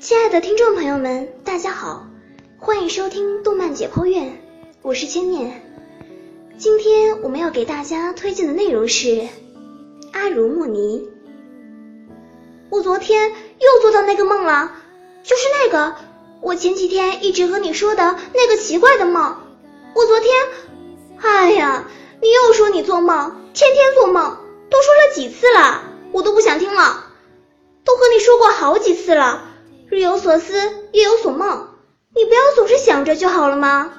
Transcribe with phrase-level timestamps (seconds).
[0.00, 2.08] 亲爱的听众朋友们，大家好，
[2.58, 4.42] 欢迎收听动漫解剖院，
[4.82, 5.62] 我是千念。
[6.58, 9.06] 今天我们要给大家推荐的内容是
[10.12, 10.98] 《阿如莫尼》。
[12.68, 14.72] 我昨天又做到那个梦了，
[15.22, 15.94] 就是那个
[16.40, 19.36] 我前几天一直和你说的那个奇怪的梦。
[19.94, 20.32] 我昨天，
[21.18, 21.84] 哎呀，
[22.22, 24.36] 你又说你做梦，天天做梦，
[24.70, 25.82] 都说了几次了，
[26.12, 27.06] 我都不想听了。
[27.84, 29.44] 都和你说过好几次了。
[29.88, 30.54] 日有所思，
[30.92, 31.68] 夜有所梦，
[32.14, 33.92] 你不要总是想着就好了吗？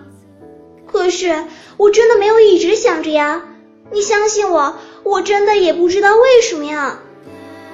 [0.92, 1.46] 可是
[1.78, 3.44] 我真的没有一直想着呀，
[3.92, 7.00] 你相信我，我真的也不知道为什么呀。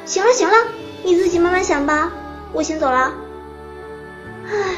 [0.05, 0.55] 行了行了，
[1.04, 2.13] 你自己慢慢想吧，
[2.54, 3.13] 我先走了。
[4.45, 4.77] 唉，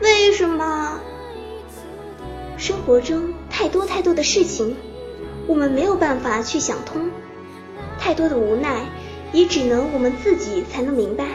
[0.00, 1.00] 为什么？
[2.56, 4.76] 生活中太多太多的事情，
[5.46, 7.10] 我们没有办法去想通，
[7.98, 8.86] 太多的无奈，
[9.32, 11.26] 也只能我们自己才能明白。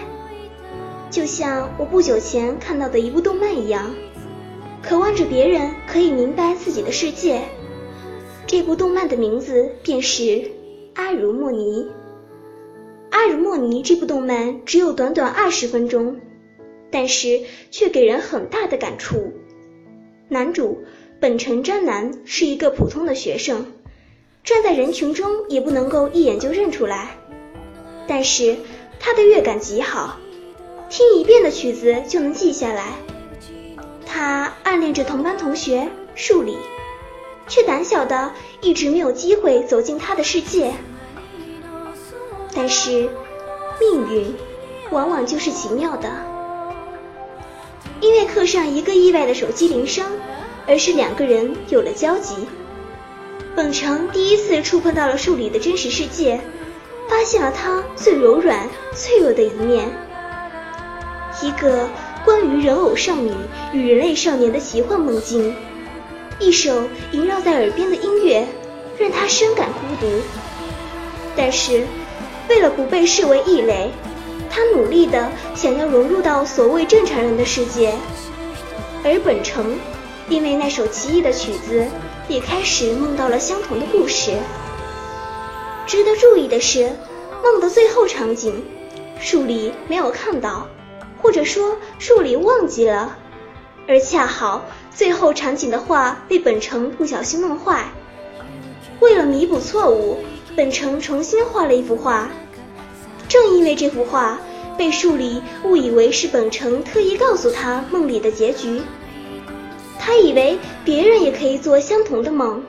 [1.09, 3.93] 就像我不久前看到的一部动漫一样，
[4.81, 7.41] 渴望着别人可以明白自己的世界。
[8.45, 10.23] 这部动漫的名字便是
[10.93, 11.83] 《阿如莫尼》。
[13.09, 16.21] 《阿如莫尼》这部动漫只有短短二十分钟，
[16.89, 19.33] 但是却给人很大的感触。
[20.29, 20.83] 男主
[21.19, 23.65] 本城真男是一个普通的学生，
[24.47, 27.17] 站在人群中也不能够一眼就认出来，
[28.07, 28.55] 但是
[28.97, 30.15] 他的乐感极好。
[30.89, 32.93] 听一遍的曲子就能记下来。
[34.05, 36.55] 他暗恋着同班同学树理，
[37.49, 38.31] 却胆小的
[38.61, 40.71] 一直没有机会走进他的世界。
[42.55, 43.09] 但是
[43.81, 44.33] 命运
[44.91, 46.09] 往往就是奇妙的，
[47.99, 50.09] 因为课上一个意外的手机铃声，
[50.65, 52.33] 而使两个人有了交集。
[53.55, 56.39] 本城第一次触碰到了树里的真实世界，
[57.09, 59.89] 发现了它最柔软、脆弱的一面。
[61.41, 61.87] 一个
[62.25, 63.31] 关于人偶少女
[63.73, 65.55] 与人类少年的奇幻梦境，
[66.39, 68.47] 一首萦绕在耳边的音乐，
[68.99, 70.11] 让他深感孤独。
[71.35, 71.85] 但是，
[72.49, 73.91] 为了不被视为异类，
[74.49, 77.93] 他努力的想要融入到所谓正常人的世界。
[79.03, 79.77] 而本城，
[80.29, 81.85] 因为那首奇异的曲子，
[82.27, 84.31] 也开始梦到了相同的故事。
[85.85, 86.91] 值得注意的是，
[87.43, 88.63] 梦的最后场景，
[89.19, 90.67] 树里没有看到。
[91.19, 93.17] 或者说树里忘记了，
[93.87, 97.85] 而恰好最后场景的画被本城不小心弄坏。
[98.99, 100.19] 为了弥补错误，
[100.55, 102.29] 本城重新画了一幅画。
[103.27, 104.39] 正因为这幅画
[104.77, 108.81] 被树里误以为是本城特意告诉他梦里的结局，
[110.07, 112.63] 他以为别人也可以做相同的梦。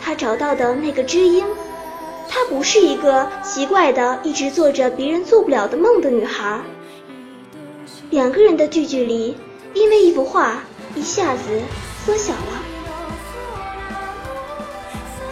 [0.00, 1.44] 他找到的那个知音，
[2.28, 6.60] 她不是一个奇怪的一直做着别人做不了的梦的女孩。
[8.10, 9.36] 两个人的距距离，
[9.74, 10.62] 因为一幅画
[10.94, 11.42] 一下子
[12.06, 12.62] 缩小了。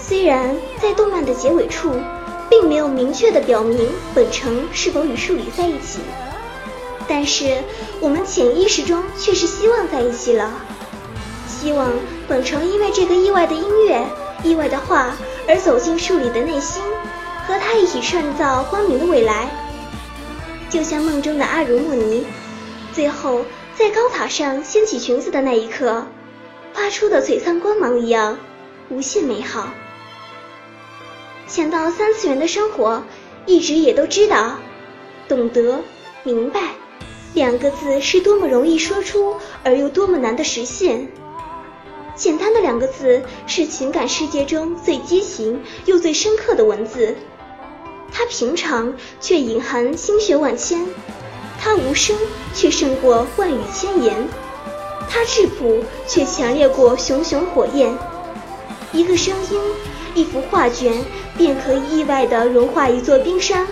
[0.00, 1.92] 虽然在动漫的结尾处，
[2.50, 6.00] 并没有明确的表明本城是否与树里在一起，
[7.06, 7.58] 但是
[8.00, 10.52] 我们潜意识中却是希望在一起了。
[11.66, 11.90] 希望
[12.28, 14.00] 本城因为这个意外的音乐、
[14.44, 15.16] 意外的画
[15.48, 16.80] 而走进树里的内心，
[17.44, 19.50] 和他一起创造光明的未来，
[20.70, 22.24] 就像梦中的阿如木尼。
[22.92, 23.44] 最后，
[23.74, 26.06] 在高塔上掀起裙子的那一刻，
[26.72, 28.38] 发出的璀璨光芒一样，
[28.88, 29.68] 无限美好。
[31.48, 33.02] 想到三次元的生活，
[33.44, 34.52] 一直也都知道，
[35.26, 35.80] 懂得、
[36.22, 36.60] 明白
[37.34, 39.34] 两个字是多么容易说出，
[39.64, 41.08] 而又多么难的实现。
[42.16, 47.14] 简单的两个字，是情感世界中最激情又最深刻的文字，
[48.10, 50.86] 它平常却隐含心血万千。
[51.60, 52.16] 它无声，
[52.54, 54.14] 却胜过万语千言；
[55.10, 57.92] 它质朴，却强烈过熊熊火焰。
[58.92, 59.60] 一个声音，
[60.14, 60.94] 一幅画卷，
[61.36, 63.66] 便可以意外地融化一座冰山，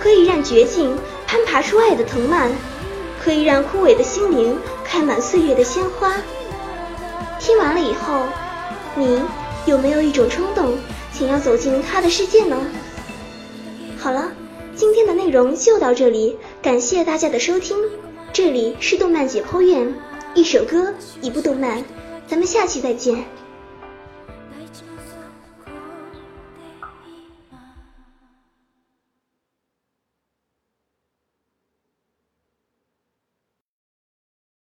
[0.00, 0.96] 可以让绝境
[1.26, 2.52] 攀爬出爱的藤蔓，
[3.20, 6.14] 可以让枯萎的心灵开满岁月的鲜花。
[7.44, 8.22] 听完了以后，
[8.96, 9.20] 你
[9.66, 10.78] 有没有一种冲动，
[11.12, 12.56] 想要走进他的世界呢？
[13.98, 14.32] 好了。
[14.74, 17.76] 今天的内容就到这里，感谢大家的收听。
[18.32, 19.94] 这里是动漫解剖院，
[20.34, 21.84] 一首歌，一部动漫，
[22.26, 23.22] 咱们下期再见。